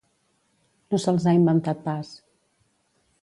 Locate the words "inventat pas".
1.39-2.11